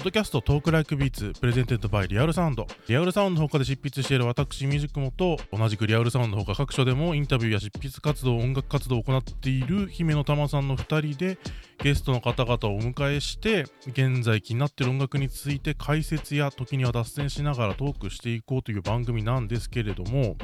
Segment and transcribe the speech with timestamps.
[0.00, 2.66] ッドキャスト Talk Like Beats presented by Real Sound。
[2.88, 11.38] リアルサウンドの他で執筆している私ミュージックモと同じくリアルサウンドの他各所でもインタビューや執筆活動音楽活動を行っている姫乃たまさんの2人で
[11.82, 20.36] ゲストの方々をお迎えして現在気になっている音楽について解説や時には脱線しながらトークしていこうという番組なんですけれども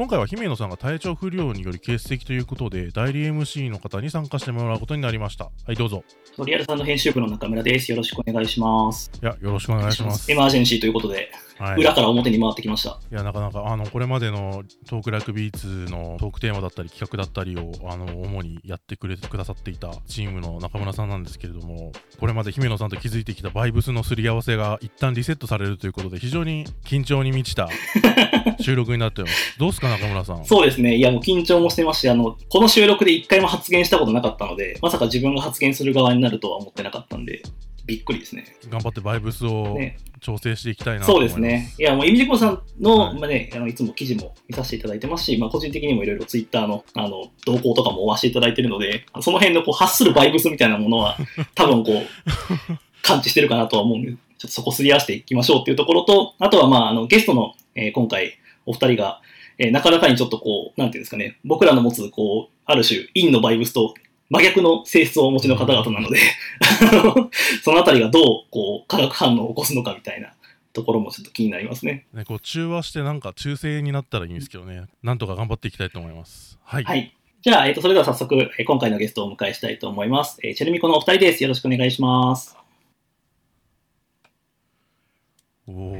[0.00, 6.04] 今回は姫乃さんが体調不良により欠席ということで代理 MC の方に参加してもらうことになりましたはいどうぞ
[6.46, 7.90] リアルさんの編集部の中村です。
[7.90, 9.10] よろしくお願いします。
[9.22, 12.98] いやよろしくお願いしますエマージェンシーということで、はい裏から表に回ってきました。
[13.12, 27.68] いやなかなかあのこれまでのトークライクビーツのトークテーマだったり企画だったりをあの主にやってくれくださっていたチームの中村さんなんですけれどもこれまで姫野さんと築いてきたバイブスのすり合わせが一旦リセットされるということで非常に緊張に満ちた
[28.60, 30.44] 収録になってますどうですか中村さん？
[30.44, 30.96] そうですね。
[30.96, 37.42] いや、もう緊張もしてますし、あの、この収録で一回も発言したことなかったので、まさか自分が発言する側になるとは思ってなかったんで、
[37.90, 38.44] びっくりですね。
[38.68, 41.74] 頑張ってバイブスをね調整していきたいなとそ思いますうですね。
[41.78, 51.16] いや、もう、イミジコさんの、はいまあね、あのいつも記事も見させていただいてますし、まあ、個人的にもいろいろツイッターの、あの、動向とかも追わせていただいてるので、その辺のこう発するバイブスみたいなものは、
[51.54, 52.06] 多分こう、
[53.02, 59.22] 感知してるかなとは思うんで、ちょっとそこすり合わせていきましょうっていうところと、あとはまあ、あの、ゲストの、えー今回、お二人が、
[59.58, 63.94] えーなかなかにちょっとこう、なんていうんですかね、僕らの持つ、こう、ある種、陰のバイブスと
[64.30, 66.18] 真逆の性質をお持ちの方々なので、
[67.62, 70.32] そのあたりがどう、こう、化学反応を起こすのかみたいな
[70.72, 72.06] ところもちょっと気になりますね。
[72.14, 77.12] ねこう中和してなんか中性になったらいいんですけどねなんとか頑張っていきたいと思いますはい、はい。
[77.42, 80.38] じゃあ、えっ、と、それでは早速、えー今回のゲストをお迎えしたいと思います。
[80.44, 81.42] えーチェルミコのお二人です。
[81.42, 82.56] よろしくお願いします。
[85.66, 85.92] おおお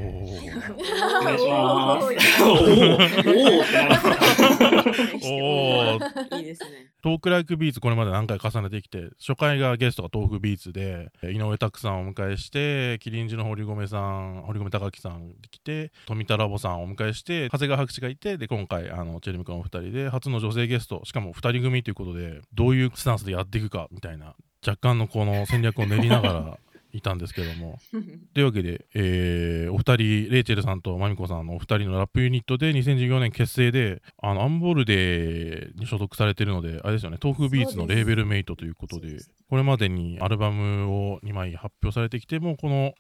[1.25, 2.07] 願いします。
[2.43, 2.97] お おー
[4.83, 6.87] ーおーってなりますおーいいですね。
[7.03, 24.35] トークライクビーツこれまで何回重ねてきて初回がゲストが豆腐ビーツでえー井上拓さんをお迎えしてキリンジの堀米さん堀米貴樹さん来て富田ラボさんをお迎えして長谷川博士がいてで今回あのチェルミコのお二人で初の女性ゲストしかも二人組ということでどういうスタンスでやっていくかみたいな
[24.67, 26.59] 若干のこの戦略を練りながら
[26.93, 27.79] いたんですけども
[28.35, 39.19] というわけで、えーお二人レイチェルさんとマミコさんのお二人のラップユニットで2014年結成であのアンボルデに所属されてるのであれですよね豆腐ビーツのレーベルメイトということで
[39.49, 42.95] これまでにアルバムを2枚発表されてきてもこの、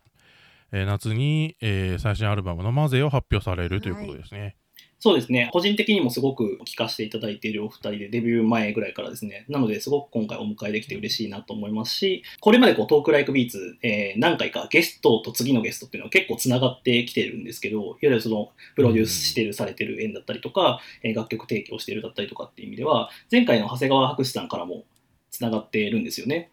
[0.73, 4.57] えー夏に、えー最新アルバムの「マゼ」を発表されるということですね。
[5.03, 5.49] そうですね。
[5.51, 9.47] 個人的にもすごく聞かせていただいているお二人で、デビュー前ぐらいからですね。
[9.49, 24.85] なので、すごく今回お迎えできて嬉しいなと思いますし、これまでこうトークライクビーツ、えー何回かゲストと次のゲストっていうのは結構つながってきてるんですけど、いわゆるその、プロデュースしてる、されてる縁だったりとか、えー楽曲提供してるだったりとかっていう意味では、前回の長谷川博士さんからも
[25.31, 26.51] つながってるんですよね。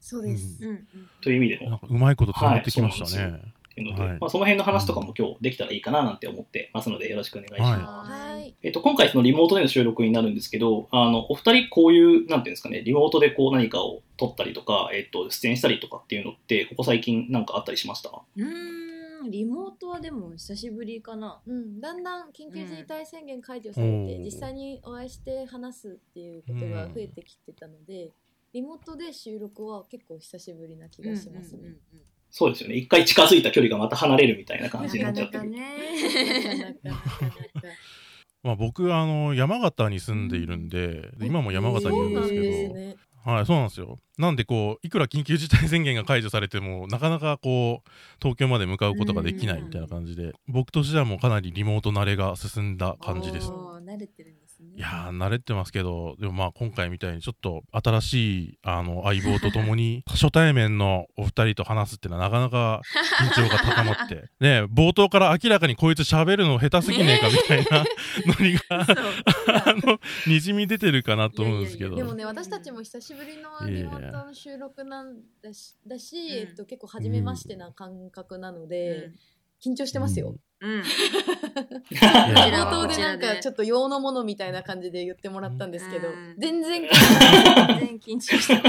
[0.00, 0.64] そうです。
[0.66, 0.84] う
[1.20, 1.78] という意味でもなん。
[1.78, 3.32] かうまいことつながってきましたね。
[3.32, 8.10] はいっていうので、はいまあ、その辺の話とかも今日できたらいいかななんて思ってますので、よろしくお願いします。
[8.10, 8.54] はいはい。
[8.62, 18.10] えっと、今回そのリモートでの収録になるんですけど、あの、お二人こういう、なんていうんですかね、リモートでこう何かを撮ったりとか、えっと、出演したりとかっていうのって、ここ最近なんかあったりしました？
[18.10, 21.40] うーん、リモートはでも久しぶりかな。
[21.46, 28.10] うん、だんだん緊急事態宣言解除されて、うん実際にお会いして話すっていうことが増えてきてたので、
[28.52, 31.74] リモートで収録は結構久しぶりな気がしますね。
[32.32, 32.76] そうですよね。
[32.76, 35.52] 一回近づいた距離がまた離れるみたいな感じにな なっちゃってる。
[38.42, 43.02] まあ、僕あの山形に住んでいるんでで今も山形にいるんですけど。
[43.24, 44.00] はい、そうなんですよ。
[44.18, 53.50] なんでこういくら緊急事態宣言が解除されてもなかなかこう東京まで向かうことができないみたいな感じで、僕としてはもうかなりリモート慣れが進んだ感じです。
[53.50, 54.72] 慣れてるんですね。
[54.76, 62.80] いやー慣れてますけどでもまあ今回みたいにちょっと新しいあの相棒とともに 初対面のお二人と話すっていうのはなかなか
[63.20, 67.84] 緊張が高まってね冒頭から明らかにこいつ喋るの下手すぎねえかみたいな
[68.26, 71.96] ノリがあのにじみ出てるかなと思うんですけど。
[71.96, 79.10] でもね、私たちも久しぶりのリモートの収録なんだし、だし、えっと、結構初めましてな感覚なので、
[79.64, 80.30] 緊張してますよ。
[80.30, 80.36] うん。
[80.62, 80.82] うん。
[81.90, 88.52] 冒や頭でなんかちょっと用のものみたいな感じで言ってもらったんですけどうん、全然 全然緊張し。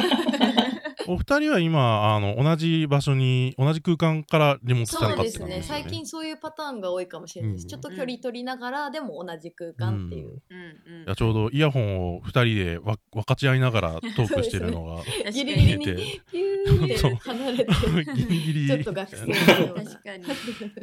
[1.05, 5.45] お二人は今あの同じ場所に同じ空間からリモート参そう加ですね。
[5.57, 5.61] ね。
[5.61, 7.63] 最近そういうパターンが多いかもしれないです。
[7.63, 10.41] うんちょっと距離取りながら、でも同じ空間っていう。
[10.49, 16.21] うんうんいやちょうどイヤホンを二人でわ分かち合いながらトークしてるのがギリにギリに
[16.63, 17.67] って離れて、
[18.15, 18.67] ギリギリ。
[18.67, 19.33] ちょっと学生の
[19.75, 20.25] 確かに。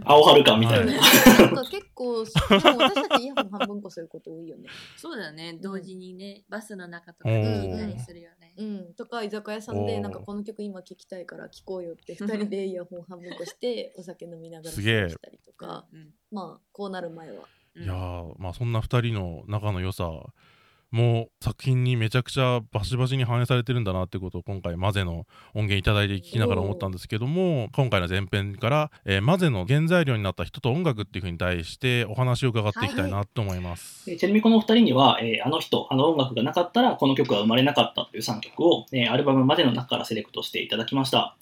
[0.05, 0.93] 青はるかみたいな。
[0.93, 4.69] はいなんか結構、私たちイヤホン半分こすること多いよね。
[4.97, 8.55] そうだね、同時にね、バスの中とかで聞いたりするよね。
[8.56, 15.87] うん、とか居酒屋さんでなんかこの曲今聴きたいから聴こうよって2人でイヤホン半分こして お酒飲みながらしたりとか。
[15.93, 17.44] うんまあこうなる前は。
[17.75, 20.11] うんいやーまあそんな2人の仲の良さ
[20.91, 34.07] もう作品にめちゃくちゃバシバシに反映されてるんだなってことを今回マゼの音源いいて聞きながら思ったんですけども今回の前編から、えーマゼの原材料になった人と音楽っていうふうに対してお話を伺っていきたいなと思います。
[34.07, 41.37] でちなみにこのお二人には、えーあの人、あの音楽がなかったらこの曲は生まれなかったという3曲を、えーアルバムまでの中からセレクトしていただきました。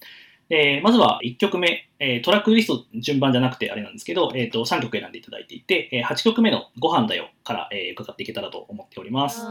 [0.48, 9.42] でまずは1曲目、えートラックリスト順番じゃなくてあれなんですけど、えーと3曲選んでいただいていて、え8曲目のご飯だよから、えー伺っていけたらと思っております。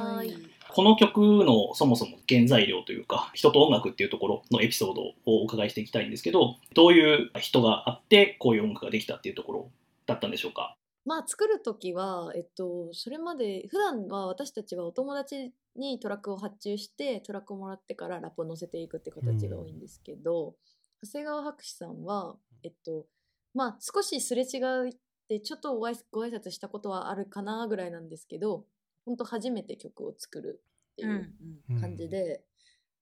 [0.69, 9.71] この曲のそもそも原材料というか、人と音楽っていうところのエピソードをお伺いしていきたいんですけど、どういう人があって、こういう音楽ができたっていうところ
[10.05, 10.75] だったんでしょうか？
[11.05, 20.55] まあ作る時はえっとそれまで普段は私たちはお友達にトラックを発注してトラックをもらってからラップを乗せていくって形が多いんですけど、
[21.03, 23.05] 長谷川博士さんはえっと
[23.53, 24.57] まあ少しすれ違
[24.89, 24.93] っ
[25.27, 28.65] てちょっとご挨ご挨拶したことはあるかなぐらいなんですけど
[29.05, 30.61] 本当初めて曲を作る
[30.93, 31.33] ってうんいう
[31.71, 32.41] うん感じで、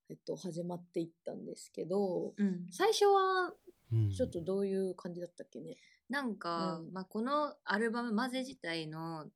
[0.09, 2.47] えっと、始まっていったんですけどうん。
[2.47, 3.53] うん最初は
[3.91, 4.09] うん。
[4.11, 5.77] ちょっとどういう感じだったっけね、
[6.09, 6.91] なんか、うん。
[6.93, 9.27] まあ、このアルバム「マゼ」自体の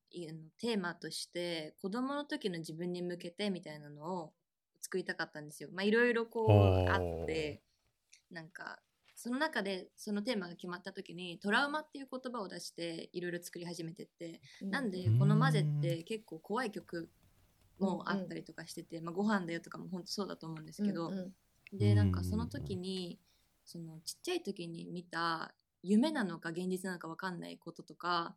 [0.58, 4.34] テーマとして子供の時の自分に向けてみたいなのを
[4.82, 5.70] 作りたかったんですよ。
[5.72, 6.50] まあいろいろこおう。
[6.88, 7.62] ーあって
[8.31, 8.80] なんか
[9.16, 17.10] その中でそのテーマが決まった時にトラウマっていう言葉を出していろいろ作り始めてってなんでこの「マゼ」って結構怖い曲
[17.80, 21.22] もあったりとかしてて「まあ、ご飯だよ」とかも本当そうだと思うんですけど、うんう
[21.76, 21.78] ん。
[21.78, 23.20] でなんかその時に
[23.66, 25.54] そのちっちゃい時に見た
[25.84, 28.36] 夢なのか現実なのか分かんないこととか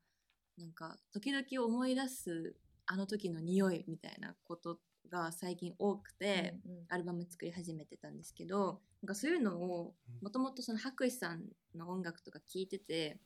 [0.58, 2.56] なんか時々思い出す
[2.86, 4.78] あの時の匂いみたいなこと
[5.10, 6.84] が最近多くて、うんうん。
[6.88, 11.42] アルバム作り始めてたんですけどなんかそういうのをもともとその博士さん
[11.76, 13.18] の音楽とか聞いてて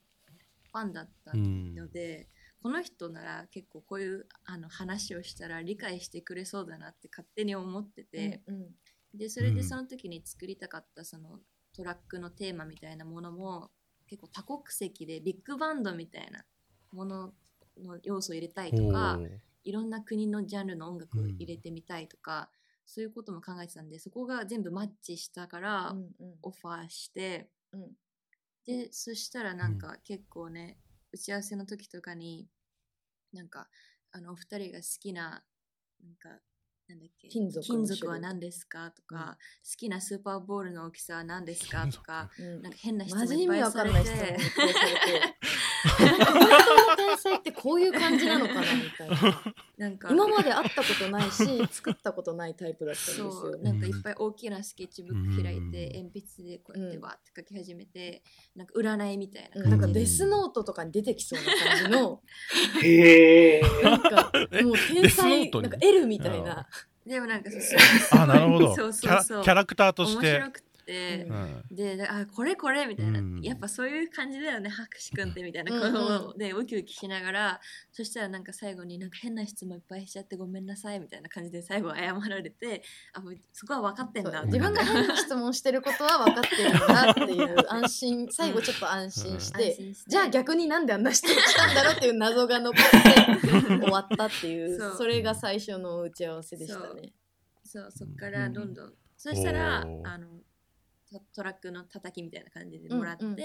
[0.72, 2.28] ファンだったので、
[2.62, 8.42] この人なら結構こういうあの話をしたら理解してくれそうだなって勝手に思ってて。
[8.46, 8.66] うんうん。
[9.14, 9.54] でそれうん。
[9.54, 11.38] でその時に作りたかったその
[11.74, 13.70] トラックのテーマみたいなものも
[14.08, 16.44] 結構多国籍でビッグバンドみたいな
[16.92, 17.32] もの
[17.82, 19.18] の要素を入れたいとか
[19.66, 22.48] いろんな国のジャンルの音楽を入れてみたいとか、
[22.86, 26.34] そういうことも考えてたんでそこが全部マッチしたからうんうん。
[26.42, 27.80] オファーして、うん。
[28.64, 30.78] でそしたらなんか結構ね、
[31.12, 32.46] 打ち合わせの時とかに
[33.32, 33.68] なんか
[34.12, 35.42] あのお二人が好きな
[36.00, 36.40] なんか
[36.88, 38.06] なんだっけ金属。
[38.06, 39.22] は何ですかとか、うん。
[39.22, 39.36] 好
[39.76, 42.62] きなスーパーボールの大きさは何ですかとかうん。
[42.62, 44.38] なんか変な質マ問いっぱいされて
[45.86, 49.42] 天才ってこういう感じなのかなみたいな。
[49.78, 50.08] なんか。
[50.10, 53.62] 今まで会ったことないし作ったことないタイプだったんですそよう。
[53.62, 55.70] なんかいっぱい大きなスケッチブック開いうん。
[55.70, 58.22] て鉛筆でこうやってうんわーって書き始めて、
[58.54, 61.44] なんか占いみたいなうんなんかデスノートとかに出てきそうな
[61.80, 62.22] 感じの。
[62.82, 63.82] へー。
[63.82, 64.32] なんか
[64.62, 65.68] もう天デスノートに？
[65.68, 66.66] 才なんか L みたいな。
[67.06, 68.20] でもなんかそうそう。
[68.20, 68.74] あなるほど。
[68.76, 69.40] そうキそうそう。
[69.40, 70.34] ャラキャラクターと面して。
[70.34, 71.32] 白くて、うん。
[71.32, 73.40] うんでであこれこれみたいな、うん。
[73.42, 75.74] やっぱそういう感じだよね博士くんってみたいな。
[75.74, 77.60] うんことを、でウキウキしながら
[77.92, 82.82] そしたらなんか最後になんか変な質問いっぱいしちゃってごめんなさいみたいな感じで最後謝られて
[83.12, 90.10] あもうそこは分かってんだ自分が変な質問してることは分かってるんだっていう安心最後ちょっと安心して、して。
[90.10, 94.94] じゃあ逆になんであんな質問したんだろうっていう謎が残って終わったっていうそう。
[94.96, 97.12] それが最初の打ち合わせでしたね。
[97.64, 97.90] そう。
[97.90, 100.26] そっからどんどん、そしたらあの
[101.10, 103.36] トトラックの叩きみたいな感じでもらって、うんうん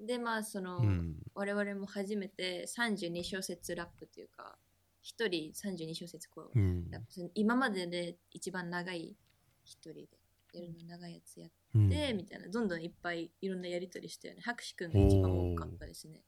[0.00, 1.16] でまあその、うん。
[1.34, 4.56] 我々も初めて32小節ラップっていうか
[5.02, 6.90] 一人32小節こう、うん。
[6.90, 7.30] ラップする。
[7.34, 9.16] 今までで一番長い
[9.64, 10.08] 一人で
[10.52, 11.88] やるの長いやつやっうん。
[11.88, 12.48] て、みたいな。
[12.48, 14.40] どんどんいっぱいいろんなやり取りしたよね。
[14.42, 16.22] 博士くんが一番多かったですね。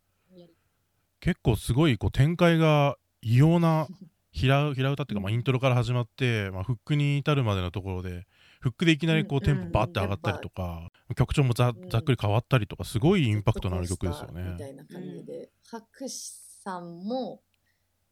[1.20, 3.88] 結構すごいこう展開が異様な
[4.32, 8.26] 平平歌っていうか、まあ、イントロから始まって、まあ、フックに至るまでのところで
[8.66, 11.88] フックでいきなりこううんテンポバッて上がったりとか、曲調もざうん。
[11.88, 14.70] ざっくり変わったりとかすごいインパクトのある曲ですよみたね。
[14.70, 17.42] いな感じで、博士さんも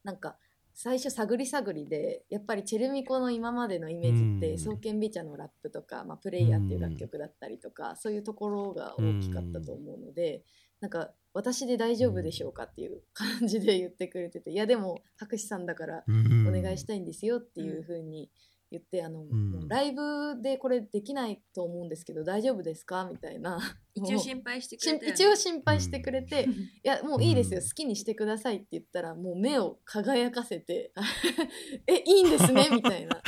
[0.04, 0.36] なんか
[0.72, 4.58] 最初探り探りでやっぱりチェルミコの今までのイメージってうん。
[4.58, 10.44] 双剣美茶のラップとか、まあ、プレイヤーっていう楽曲だったりとか、そういうところが大きかったと思うので、
[10.80, 16.46] なんか私で大丈夫でしょうかっていう感じで言ってくれてていやでも博士さんだからうん。
[16.46, 18.30] お願いしたいんですよっていう風に
[18.78, 19.50] 言ってあの、ん。
[19.52, 23.08] もうライブでこれできないと思うんですけど大丈夫ですか？
[23.10, 23.58] みたいな。
[23.96, 26.46] 一応心配してくれたよね一応心配してくれて、い
[26.82, 27.68] やもういいですよ、うん。
[27.68, 30.92] 好きにしてくださいって言ったらもう目を輝かせて
[31.86, 32.68] えいいんですね？
[32.72, 33.22] みたいな。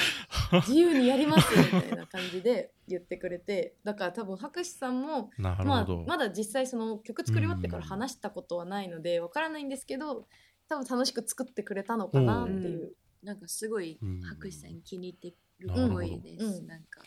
[0.67, 3.77] 自由にやりますみたいな感じで 言ってくれて。
[3.85, 10.27] だから多分博士さんもまあまだ実際その曲作り終わってから話したことはないのでわからないんですけど
[10.69, 12.93] 多分楽しく作ってくれたのかなっていう。
[13.27, 14.21] なんかすごいうん。
[14.21, 16.67] 博士さん気に入ってるっぽいです、うん。
[16.67, 17.03] なんか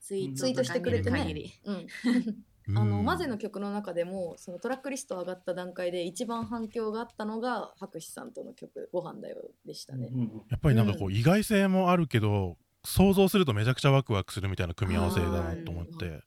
[0.00, 1.52] ツイーツイートしてくれてね。
[1.66, 3.04] あのうん。
[3.04, 10.08] マゼの曲の中でもそのトラックリスト上がった段階で一番反響があったのが博士さんとの曲「ご飯だよ」でしたね。
[10.12, 16.20] うんやっぱりなんかこう意外性もあるけど、想像するとめちゃくちゃワクワクするみたいな組み合わせだなと思って、は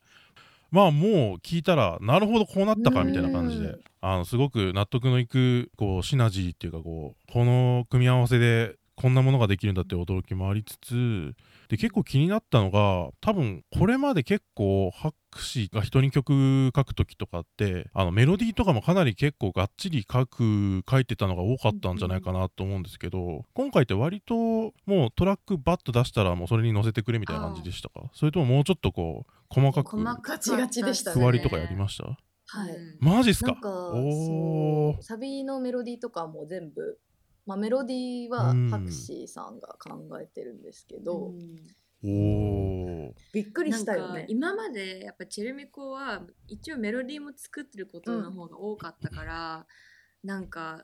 [0.72, 3.82] まあもう聞いたらなるほどこうなったかみたいな感じで、うん。
[4.04, 11.34] あのすごく納得のいくこうシナジーっていうかこうこの組み合わせでこんなものができるんだって驚きもありつつ
[11.70, 24.36] で結構気になったのが多分これまで結構博士が人に曲書く時とかってあのメロディーとかもかなり結構がっちり書く書いてたのが多かったんじゃないかなと思うんですけど今回って割と
[24.86, 28.12] もうトラックバッと出したらもうそれに乗せてくれみたいな感じでしたか？
[28.14, 31.20] それとももうちょっとこう細かく細かかガチガチでしたね。
[31.20, 32.06] 区割りとかやりました？
[32.06, 32.70] はい。
[32.70, 33.54] うんマジっすか？
[33.54, 37.00] なんかおサビのメロディーとかも全部、
[37.46, 41.58] まあ、メロディーはうん博士さんが考えてるんですけど、うん
[42.04, 44.26] おーびっくりしたよね。
[44.28, 49.68] 今までやっぱチェルミコは一応メロディーも作ってることの方が多かったから、
[50.24, 50.84] なんか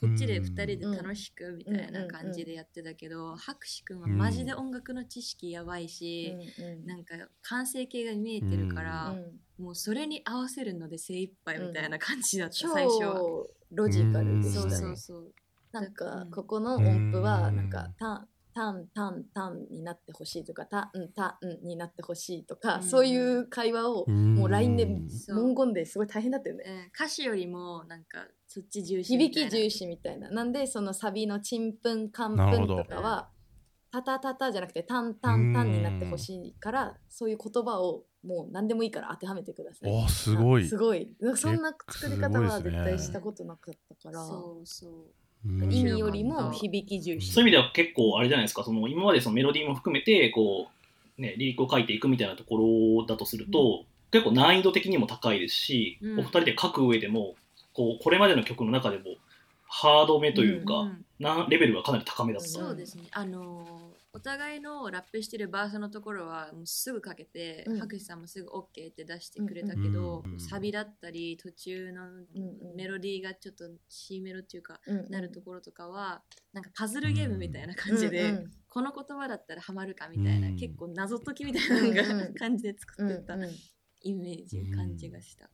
[0.00, 13.46] こっちで2人で楽しくみたいな感じでやってたけど、博士くんはマジで音楽の知識やばいし、うんなんか完成形が見えてるから、うんもうそれに合わせるので精一杯みたいな感じだった、超最初は。
[13.70, 14.76] ロジカルでそうしたね。
[14.76, 15.34] そうそう。
[15.72, 16.30] なんかうん。
[16.30, 17.56] ここの音符はうん。
[17.56, 22.82] なんかタンタンタンタンになってほしいとかタンタンになってほしいとか、うん。
[22.82, 24.34] そういう会話をうん。
[24.34, 24.86] もう LINE で
[25.28, 26.64] 文言ですごい大変だったよね。
[26.66, 26.86] うん。
[26.94, 29.48] 歌詞よりもなんかそっち重視みたいな。
[29.48, 30.30] 響き重視みたいな。
[30.30, 33.28] なんでそのサビのちんぷんかんぷんとかは
[33.90, 40.08] タタタタじゃなくてタンタンタンになってほしいからそういう言葉をもう何でもいいから当てはめてください。
[40.08, 40.66] すごい。
[40.66, 41.10] すごい。
[41.36, 44.92] そんな作り方は絶対したことなかったから、そうそう。
[45.46, 47.32] うん意味よりも響き重視。
[47.32, 50.68] そういう意味では結構あれじゃないですか、その今までそのメロディーも含めて、こ
[51.18, 52.58] う、ね、リリックを書いていくみたいなとこ
[52.98, 57.34] ろだとすると、結構難易度的にも高いですし、うんお二人で書く上でも、
[57.72, 59.04] こう、これまでの曲の中でも、
[59.66, 62.48] ハードめというか、うんなレベルがかなり高めだった。
[62.48, 63.04] そうですね。
[63.12, 67.78] あのーお互いのラップしてるバースのところはもうすぐかけて、うん。
[67.80, 80.56] 博士さんもすぐ OK って出してくれたけど、うんサビだったり途中のうんメロディーがちょっと C メロっていうか、うんなるところとかはなんかパズルゲームみたいな感じで、この言葉だったらハマるかみたいな、うん。
[80.56, 83.36] 結構謎解きみたいな感じで作ってた
[84.02, 85.48] イメージ、感じがした。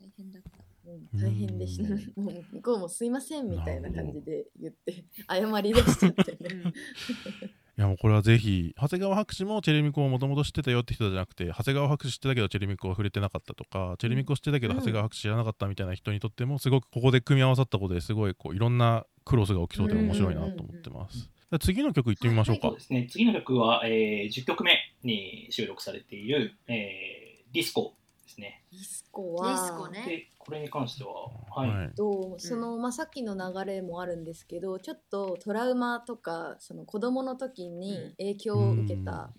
[0.00, 0.50] 大変だった。
[0.88, 1.20] うん。
[1.20, 1.88] 大変でした。
[1.88, 2.12] ね。
[2.16, 6.72] うもう向こうもすいませんみたいな感じで言って謝り出しちゃってね。
[7.78, 21.30] いやもうこれはぜひ長谷川博士もチェルミコをもともと知ってたよって人じゃなくて長谷川博士知ってたけどチェルミコは触れてなかったとかチェルミコ知ってたけどうん長谷川博士知らなかったみたいな人にとってもすごくここで組み合わさったことですごいこういろんなクロスが起きそうで面白いなと思ってます。
[21.60, 22.76] 次の曲いってみましょうかそう。
[22.76, 23.06] ですね。
[23.10, 27.94] 次の曲は、えー10曲目に収録されている、えーディスコ
[28.28, 28.62] ですね。
[28.70, 29.54] ディスコデは。
[29.54, 30.04] ィスコね。
[30.06, 31.12] で、これに関しては、
[31.54, 31.70] はい。
[31.70, 31.94] はい。
[31.94, 39.30] とその、まあ、さっきの流れもあるんですけどちょっとトラウマとかその子供の時に影響を受けた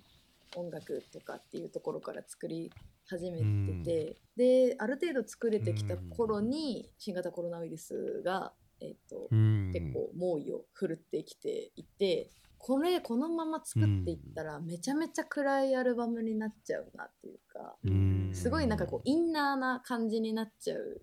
[0.56, 2.72] 音楽とかっていうところから作り
[3.08, 3.40] 始め
[3.84, 9.72] てて、である程度作れてきた頃に新型コロナウイルスが、えっとうん。
[9.74, 18.32] 結構猛威を振るってきていてこれこのまま作っていったらめちゃめちゃ暗いアルバムになっちゃうなっていうかうん。
[18.34, 21.02] すごいなんかこうインナーな感じになっちゃう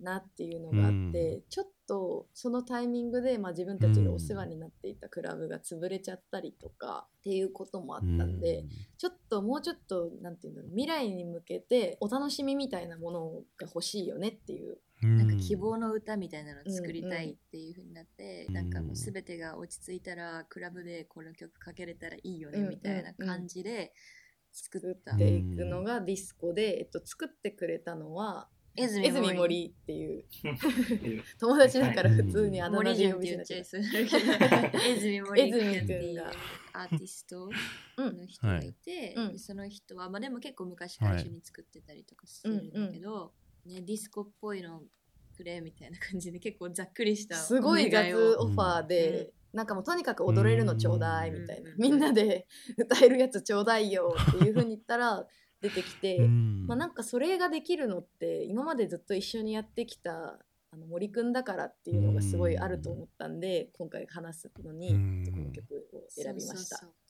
[0.00, 1.42] なっていうのがあって、うん。
[1.48, 8.64] ちょっとそのタイミングで、まあ、自分たちがお世話になっていたクラブが潰れちゃったりとかっていうこともあったんで、
[8.96, 18.54] ちょっともうちょっとなんていうんだろう未来に向けてお楽しみみたいなものが欲しいよねっていううんなんか希望の歌みたいなのを作りたいっていう風になって、うん。
[18.54, 22.68] なんかもう全てが落ち着いたらクラブでこの曲かけれたらいいよねうん。
[22.70, 23.92] みたいな感じで
[24.52, 30.24] 作った、作っていくのがディスコで、えっと、作ってくれたのは江江住森っていう。
[30.44, 33.82] え 友達だから普通にあだ名森で呼び捨てちゃいそう。
[33.82, 36.24] だけど江住森君っていう
[36.72, 37.50] アーティスト
[37.96, 38.16] うん。
[38.18, 43.34] の人がいて、その人は、まあ、でも結構昔から一緒に作ってたりとかするんだけど、
[43.68, 44.82] ね、ディスコっぽいの
[45.38, 49.08] くれみたいな感じで結構ざっくりしたすごい雑オファーで、
[49.52, 49.58] うん。
[49.58, 51.70] なんかもうとにかく踊れるのちょうだいみたいな。
[51.70, 51.76] うん。
[51.78, 52.46] みんなで
[52.76, 55.26] 歌えるやつちょうだいよっていう風に言ったら
[55.60, 56.66] 出てきて、うん。
[56.66, 60.38] まあ、なんかそれができるのって今までずっと一緒にやってきた
[60.70, 65.24] あの森くんだからっていうのがすごいあると思ったんで今回話すのにうん。
[65.32, 66.76] この曲を選びました。
[66.78, 67.07] そうそう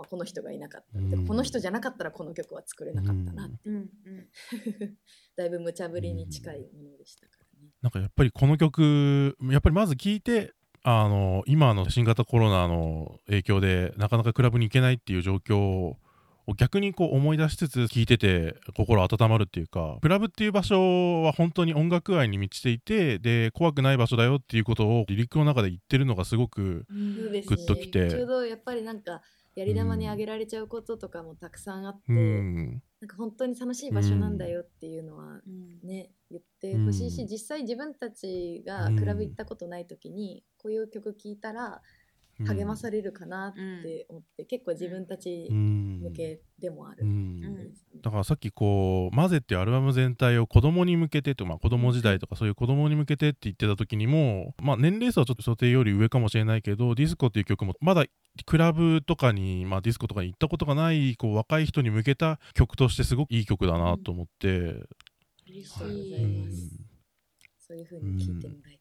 [0.00, 0.98] まあ、この人がいなかった。
[0.98, 1.26] うん。
[1.26, 4.96] この人じゃなかったらこの曲は作れなかったな、うんそううんうん。
[5.36, 7.68] だいぶ無茶ぶりに近いものでしたからね。
[7.82, 15.98] なんかやっぱりこの曲やっぱりまず聞いてあの今の新型コロナの影響でなかなかクラブに行けないっていう状況を
[16.56, 28.10] 逆にこう思い出しつつ聞いてて心温まるっていうかクラブっていう場所は本当に音楽愛に満ちていてで怖くない場所だよっていうことをリリックの中で言ってるのがすごくグッときて。
[28.10, 29.22] ちょうどやっぱりなんか
[29.56, 32.82] やり玉にあげられちゃうこととかもたくさんあって、うん。
[33.00, 35.86] なんか本当に楽しい場所なんだよっていうのはうん。
[35.88, 37.28] ね、言ってほしいし、うん。
[37.28, 41.82] 実際自分たちがクラブ行ったことない時にこういう曲聴いたら
[42.44, 46.00] 励まされるかなって思って、結構自分たちうん。
[46.00, 47.04] 向けでもある。
[47.04, 47.08] うん。
[47.08, 47.12] う
[47.48, 47.70] ん
[48.02, 58.06] だからさっきこう「マゼ」っていうアルバム全体を子供に向けてと、まあ、子供時代とかそういう子供に向けてって言ってた時にも、まあ、年齢層はちょっと想定より上かもしれないけどディスコっていう曲もまだ
[58.46, 64.48] クラブとかに、まあ、ディスコとかに行ったことがないこう若い人に向けた曲としてすごくいい曲だなと思って、
[65.46, 66.10] 嬉しありい。
[66.10, 66.80] がとうござい
[67.58, 68.79] そういう風に聴いてもらいたかっうんうん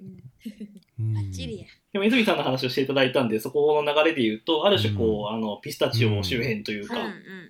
[0.00, 1.66] バッチリや。
[1.92, 6.96] でも泉さんの話をしていただいたんで、そこの流れで言うと、ある種こう、あの、ピスタチオ周辺というか、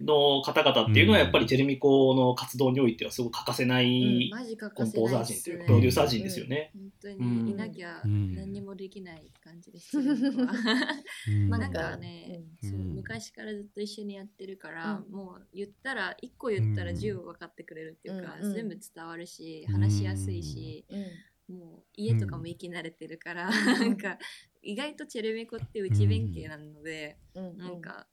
[0.03, 6.71] の方々っていうのはやっぱりチェルミコの活動においてはすごく欠かせないマジ欠コンポーザー陣とないうかプロデューサー陣ですよね。
[6.75, 7.51] 本当に。
[7.53, 9.97] いなきゃうん何にもできない感じです、
[11.49, 15.15] まあなんかかね、昔からずっと一緒にやってるから、うん。
[15.15, 16.97] もう言ったら1個言ったらうん。
[16.97, 20.97] 10分かってくれるっていうか、全部伝わるし話しやすいし、た。
[20.97, 21.05] うん
[21.49, 24.19] もう家とかも行き慣れてるから、なんか
[24.63, 28.07] 意外とチェルミコって内弁慶なので、うんなんか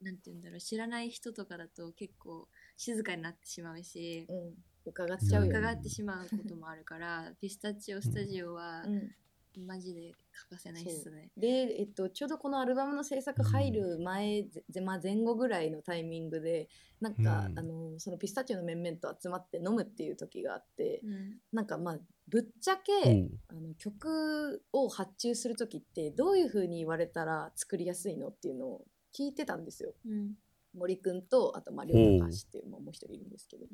[0.00, 4.54] なんて言うんだろう知らない人とかだと結構静かになってしまうし、うん、
[4.86, 9.10] 伺っちゃうよ、伺ってしまうこともあるから、ピスタチオスタジオはうん
[9.58, 11.30] マジで欠かせないっすね。
[11.36, 16.68] で、えっと、ちょうどこのアルバムの制作入る前、ぜまあ、前後ぐらいのタイミングで
[17.00, 17.58] なんか、うん。
[17.58, 21.36] あのそのピスタチオの面々と集まって飲むっていう時があって、うん。
[21.52, 28.84] なんかまあぶっちゃおけうあの曲を発注する時ってどういう風に言われたら作りやすいのっていうのを
[29.16, 29.94] 聞いてたんですよ。
[30.06, 30.34] うん。
[30.72, 33.66] 森くんとあとまあ両高橋っていう、まあ、もう一人いるんですけど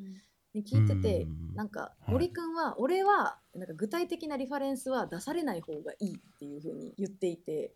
[0.56, 1.54] うんで聞いててうん。
[1.54, 2.12] なんかはい。
[2.12, 7.72] 森くんは俺はなんか具体的なリファレンスは出されない方がいいっていう風に言っていて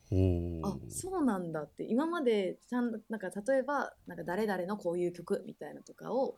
[0.63, 6.37] あそうなんだって今までちゃんなんか例えばなんか誰々のこういう曲みたいなとかを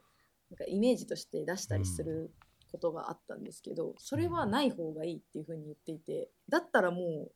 [0.51, 2.31] なんかイメージとして出したりする
[2.71, 7.29] ことがあったんですけど、それはない方がいいっていう風に言っていてだったらも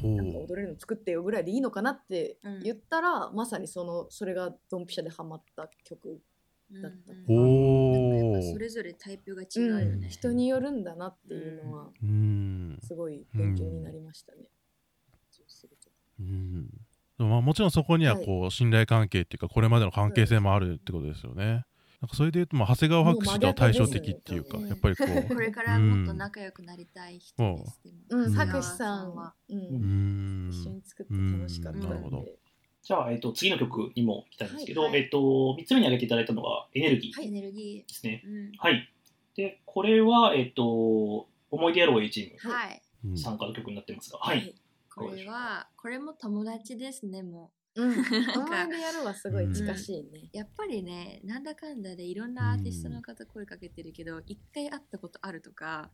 [0.00, 0.12] ほう。
[0.12, 6.20] うなんか踊れるの作ってよぐらいでいいのかなってうん言ったら、まさにそのそれがドンピシャでハマった曲、
[6.80, 10.00] だったうんうんおやっぱーそれぞれタイプが違うようん。
[10.00, 10.08] ね。
[10.08, 12.78] 人によるんだなっていうのはうん。
[12.82, 14.48] すごい勉強になりましたね。
[15.30, 15.42] そ
[16.20, 16.66] うん
[17.18, 21.64] でもまあもちろんそこにはこう信頼関係っていうかこれまでの関係性もあるってことですよね。
[22.00, 25.28] なんかそれで言うとまあ長谷川博士とは対照的っていうかやっぱりこう。
[25.34, 27.80] これからもっと仲良くなりたい人です。
[28.10, 29.58] うん、博士さんは、うん。
[29.58, 30.50] うーん。
[30.50, 31.84] 一緒に作って楽しかったうん。
[31.84, 32.26] なるほど。
[32.82, 38.22] じゃあ、えっと、次の曲にも行きたいんですけど、はいはいえっと、3つ目に挙げていただいたのがエネルギーエネルギですね。
[38.26, 38.28] ー。
[38.28, 38.88] うんはい。
[39.36, 42.82] で、これは、えっと、思い出やろう A チームはい。
[43.04, 44.54] うん参加の曲になってますが、はい。
[44.94, 50.36] これは、これも友達ですね、もうん、思いか出やるはすごい近しいねう。。
[50.36, 55.90] やっぱりね、なんだかんだでいろんなアーティストの方声かけてるけど、一回会ったことあるとか、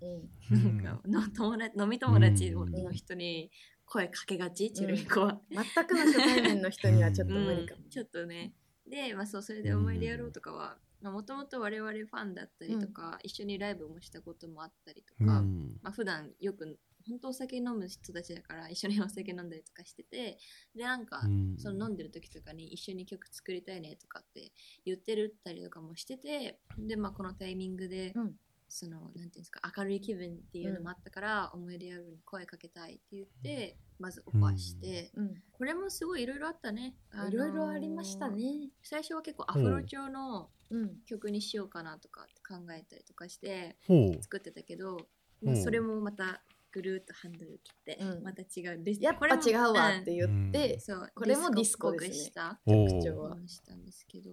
[0.51, 3.51] うん、なんかの友達飲み友達の人に
[3.91, 5.41] 声かけがち、チェルミコは。
[5.51, 7.83] 全くの初対面の人にはちょっと無理かも。
[7.85, 7.91] うん。
[7.91, 8.53] ちょっとね。
[8.87, 15.79] で、まあ、そうそれで思い出やろうとかはもともと我々ファンだったりとか、一緒にライブもしたこともあったりとうか、ん。
[15.83, 20.39] まあ普段よく本当お酒飲む人たちだから一緒にお酒飲んだりとかしてて
[20.75, 21.57] でなんか、うん。
[21.57, 24.53] その飲んでる時とかに一緒に曲作りたいねとかって
[24.85, 28.33] 言ってるったりとかもしててでまあこのタイミングで、うん
[28.69, 38.71] そのなんていうんですか明るい気分っていうのもあったから、思い出やるに声かけたいって言ってまずオファーして、うん、これもすごいいろいろあったね、あのーいろいろありましたね。
[38.83, 43.77] 最初は結構アフロ調のうん、曲にしようかなとか考えたりとかして
[44.21, 44.99] 作ってたけど、
[45.43, 45.51] う。
[45.51, 48.23] んそれもまたぐるーっとハンドル切って、うん。
[48.23, 48.83] また違う。
[48.85, 50.81] ディスやっぱ違うわって言って、うん。
[50.81, 51.13] そう。
[51.15, 53.37] これもディスコでしたお曲調は。
[53.37, 54.31] にしたんですけど。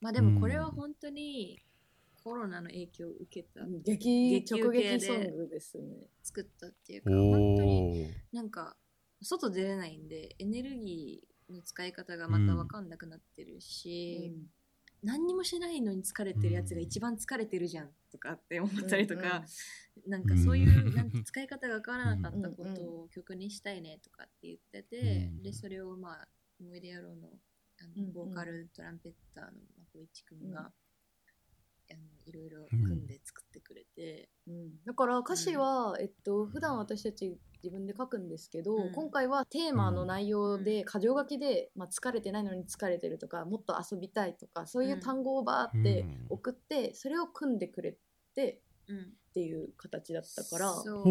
[0.00, 1.58] まあでもこれは本当に
[2.22, 6.08] コロナの影響を受けた、激激直撃ソングですね。
[6.22, 8.76] 作ったっていうか本当になんか
[9.20, 14.32] 外出れないんでエネルギーの使い方がまた分かんなくなってるし、
[15.02, 19.44] 何にもしないのに疲れてるやつが一番疲れてるじゃんとかって思ったりとか、
[20.06, 20.94] なんかそういううん。
[20.94, 25.42] なんて使い方が分からなかったことを曲にしたいねとかって言ってて、うん。
[25.42, 26.28] でそれをまあ
[26.60, 27.28] 思い出野郎の
[27.80, 28.06] あうんうん。
[28.06, 30.66] のボーカルトランペッターのまこいちくんが、うん
[31.92, 34.70] あのいろいろ組んで作ってくれて、うん。
[34.84, 38.92] だから歌詞は、えっと普段私たち自分で書くんですけど、うん。
[38.92, 46.26] 今回はテーマの内容で箇条書きで、まあ、疲れてないのに疲れてるとかもっと遊びたいとかそういう単語をバーってうん。
[46.30, 47.96] 送って、それを組んでくれ
[48.34, 48.98] てうん。
[48.98, 49.02] っ
[49.34, 51.02] ていう形だったからそ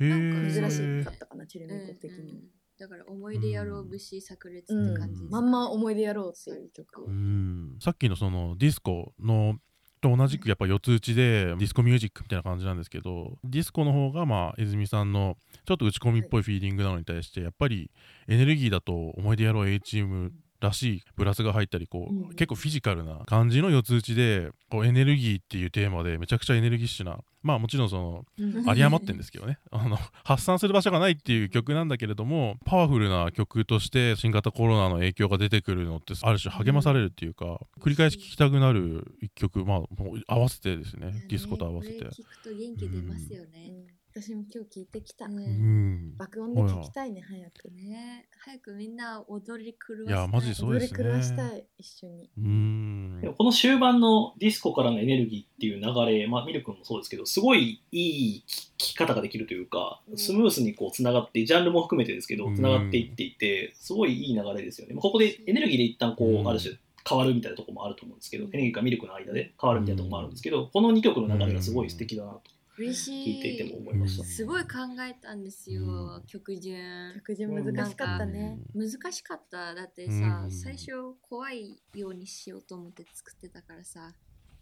[0.00, 0.04] う。
[0.04, 2.32] なんかえ珍しかったかなチェルうんミコ的に。
[2.32, 2.40] うん
[2.78, 7.76] だから思い出野郎節炸裂うんって感じです、まんま思い出野郎っていう曲うん。
[7.80, 9.56] さっきのそのディスコの
[10.02, 17.90] と同じくやっぱ四つ打ちでディスコミュージックみたいな感じなんですけどディスコの方がまあ泉さんのちょっと打ち込みっぽいフィーリングなのに対してやっぱり
[18.28, 22.28] エネルギーだと思い出やろう A チームらしいブラスが入ったりこう、うん。
[22.30, 29.58] 結構フィジカルな感じの四つ打ちでこうエネルギーっていうテーマでめちゃくちゃエネルギッシュなまあもちろんその有り余ってんですけどね。
[29.72, 41.26] あの発散する場所がないっていう曲なんだけれどもパワフルな曲として新型コロナの影響が出てくるのってある種励まされるっていうか、繰り返し聴きたくなる一曲まあもう合わせてですね。
[41.28, 42.04] ディスコと合わせて。
[42.04, 43.68] 聞くと元気出ますよね。
[43.68, 46.16] うん私も今日聞いてきた、うねん。
[46.18, 48.26] 爆音で聞きたいね早くね。
[48.44, 50.12] 早くみんな踊り狂わい。
[50.12, 50.98] やマジでそう踊ですね。
[50.98, 52.30] り狂わしたい一緒に。
[52.36, 53.34] うん。
[53.38, 60.18] この終盤のディスコからのエネルギーっていう流れ、まあ、ミルクもそうですけど、すごいいい聞き方ができるというか、うん。
[60.18, 62.54] スムースにこうつながって、ジャンルも含めてですけどう、ん。
[62.54, 64.92] つながっていっていて、すごいいい流れですよね。
[64.94, 66.46] まあここでエネルギーで一旦こうん。
[66.46, 66.74] う、ある種
[67.08, 72.42] 変わるみたいなところもあると思うんですけど、うんエネルギーかミルクの間で変わるみたいなところもあるんですけど、この2曲の流れがすごい素敵だなと
[72.82, 73.34] 嬉しい。
[73.36, 74.24] 聞いていても思いました。
[74.24, 74.68] すごい考
[75.08, 76.26] えたんですよ、うん。
[76.26, 77.14] 曲順。
[77.14, 79.74] 曲順難しかったね、難しかった。
[79.74, 80.50] だってさ、うん。
[80.50, 80.92] 最初
[81.22, 84.12] 怖いようにしようと思って作ってたからさ、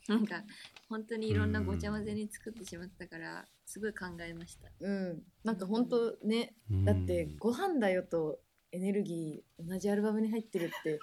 [0.08, 0.42] なんか
[0.88, 4.68] 本当にいろんなごちゃ混ぜに作ってしまったから、すごい考えました。
[4.80, 5.22] うん。
[5.42, 6.84] なんか本当ねうん。
[6.84, 8.40] だって「ご飯だよ」と
[8.72, 10.98] エネルギー同じアルバムに入ってるって。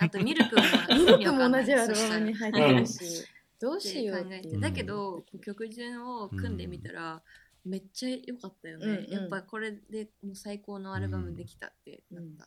[0.00, 0.62] あとミルクも
[0.94, 3.26] ミルクも同じアルバムに入ってるし
[3.60, 4.56] どうしよう考えて。
[4.58, 7.22] だけど曲順を組んでみたら、
[7.64, 9.10] めっちゃ良かったよね、うんうん。
[9.10, 12.44] やっぱこれでもう最高のアルバムできたってなった、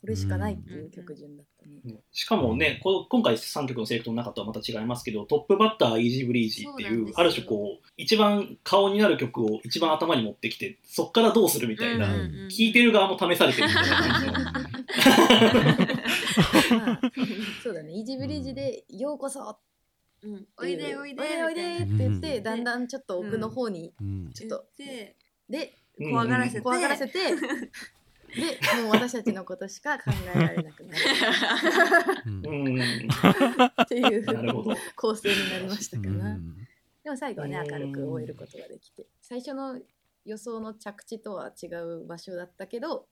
[0.00, 1.80] これしかないっていう曲順だったね。
[1.84, 14.32] ねしかもね、こ今回3曲のセレクトの中とはまた違いますけど、トップバッター、イージーブリージーっていう、ある種こう、一番顔になる曲を一番頭に持ってきて、そっからどうするみたいな、うんうんうん聞いてる側も試されてるみたいな感じの。
[16.80, 17.00] まあ
[17.62, 17.92] そうだね。
[17.92, 19.56] イージーブリージで「ようこそ!」
[20.22, 24.30] うん、おいでおいでおいでおいでって言ってだんだんちょっと奥の方にうん。
[24.32, 25.16] ちょっとで
[25.48, 26.10] でうん。
[26.10, 26.60] 怖がらせて。
[26.60, 27.12] 怖がらせて。
[28.30, 30.04] でもう私たちのことしか考
[30.34, 31.00] えられなくなる。
[33.82, 34.26] っていう。
[34.94, 36.34] 構成になりましたかうな。
[36.34, 36.56] ん。
[37.02, 37.70] でも最後はねうん。
[37.70, 39.06] 明るく終えることができて。
[39.20, 39.80] 最初の
[40.24, 43.06] 予想の着地とは違う場所だったけど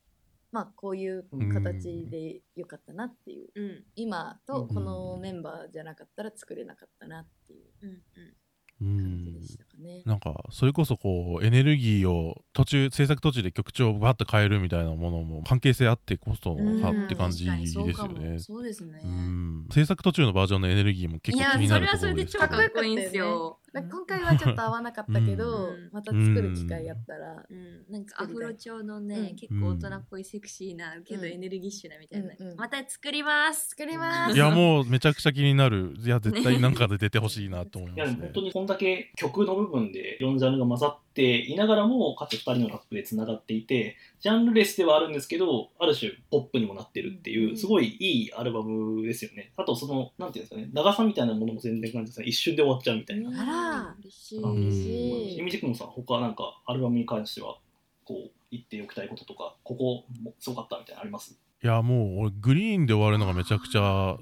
[0.50, 3.84] まあこういう形でよかったなっていううん。
[3.96, 7.68] 今とこのメンバーじゃなかったら作れなかったなっていう
[8.78, 10.02] 感じでんしたかね。
[10.06, 17.92] なんかそれこそこうエネルギーを途中制作途中で曲調をバッと変えるみたいなものも関係性あってこそのうんかって感じですよね。
[17.92, 18.38] も。
[18.38, 19.66] そうですね、うん。
[19.70, 25.90] 制作途中のバージョンのエネルギーも結いや構気になるとこそれはそれで超ろですけどかっこいいんですよなんか今回はちょっと合わなかったけど、うん。
[25.92, 29.36] また作る機会あったら、うん、なんかアフロ調のね、うん。
[29.36, 31.28] 結構大人っぽいセクシーな、けどうん。
[31.32, 32.56] エネルギッシュなみたいな、うんうん。
[32.56, 33.70] また作ります。
[33.70, 34.34] 作ります。
[34.34, 35.94] いやもうめちゃくちゃ気になる。
[35.98, 38.20] いや絶対なんかで出てほしいなと思いいや、ますね。
[38.20, 47.56] でも本当にこんだけ曲の部分でいろんなジャンルが混ざっていながらも、かつ2人のラップでつながっていて、ジャンルレスではあるんですけど、ある種ポップにもなってるっていうう、ん。
[47.56, 49.52] すごいいいアルバムですよね。
[49.56, 52.26] あと、その、なんていうんですかね、長さみたいなものも全然感じですね。
[52.26, 53.30] 一瞬で終わっちゃうみたいな。
[53.42, 53.96] あら。
[54.00, 55.42] 嬉しい、しい。
[55.42, 57.58] みじくもさん、他なんかアルバムに関しては、
[58.04, 61.38] こう、言っておきたいこととか、ここもすごかったみたいなのあります？
[61.62, 64.16] いやもう俺グリーンで終わるのがめちゃくちゃ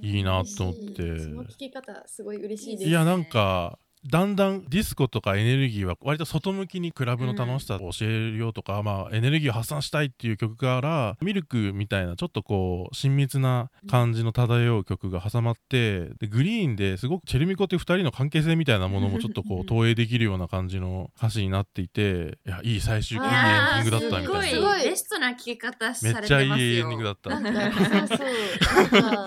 [0.00, 2.88] いいなと思っ嬉てその聞き方すごい嬉しいです。
[2.88, 3.78] いやなんか
[4.10, 24.48] だんだんディスコとかエネルギーは割と外向きにクラブの楽しさを教えるよとか、まあエネルギーを発散したいっていう曲からミルクみたいなちょっとこう親密な感じの漂う曲が挟まってでグリーンですごくチェルミコって2人の関係性みたいなものもちょっとこう投影できるような感じの歌詞になっていていやいい最終いいエンディングだったみすごたいな。
[24.48, 24.82] すごい。
[24.84, 27.30] ベストな聞き方めされっちゃいいてますよエンディングだった。
[27.30, 27.42] 本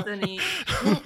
[0.04, 0.44] 当に、ね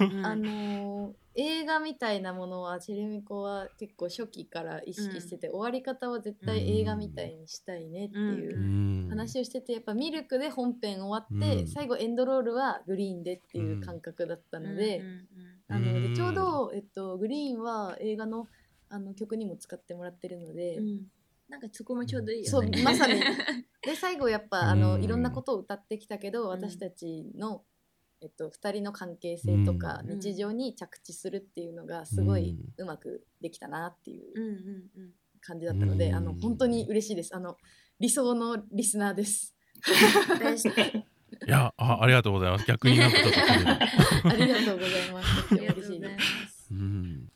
[0.00, 0.26] うん。
[0.26, 9.08] あのー映画みたいなものはチェルミコは結構初期から意識してて、終わり方は絶対映画みたいにしたいねっていううん。
[9.10, 11.68] 話をしててやっぱミルクで本編終わって、うん。
[11.68, 15.06] 最後エンドロールはグリーンでっていう感覚だったので、うん。
[15.06, 15.26] うん
[15.68, 16.10] あのうん。
[16.10, 18.48] でちょうど、えっと、グリーンは映画の
[18.88, 20.88] あの曲にも使ってもらってるので、うん。
[20.88, 21.00] うん
[21.48, 22.70] なんかそこもちょうどいいよそうね。
[22.82, 23.20] まさに。
[23.82, 27.62] で最後やっぱあのうんいろんなことを歌ってきたけど、ん私たちの、
[28.22, 34.32] えっと、2人の関係性とかうん日常に着地するっていうのがすごいうまくできたなっていう。
[35.42, 37.56] 感じだったので、うんあの本当に嬉しいですあの
[38.00, 39.54] 理想のリスナーです
[41.46, 42.64] いやあ、ありがとうございます。
[42.66, 43.38] 逆になんかちょっと。
[44.30, 46.45] ありがとうございますありがとうござい嬉しいでます。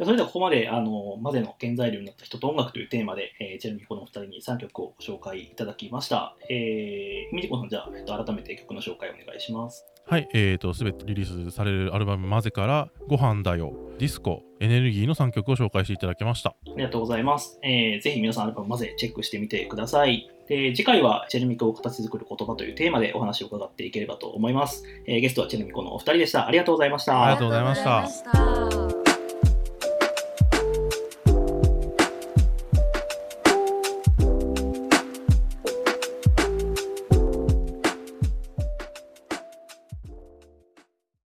[0.05, 6.37] それではここまで、あの、マゼの原材料になった人と音楽というテーマで、えー、チェルミコのお二人に3曲をご紹介いただきました。
[6.49, 9.85] えー、ミリコさん、じゃあ、えっと、改めて曲の紹介お願いします。
[10.07, 16.51] はい、えーと、すべてリリースされるアルバムマゼから、ご飯だよ、ディスコ、エネルギーの3曲を紹介していただきました。
[16.51, 17.59] ありがとうございます。
[17.63, 20.31] えー、ぜひ皆さんアルバムマゼチェックしてみてください。
[20.49, 24.83] で、次回はチェルミコを形作る言葉というテーマでお話を伺っていければと思います。
[25.07, 26.47] えー、ゲストはチェルミコのお二人でした。
[26.47, 29.00] ありがとうございましたありがとうございました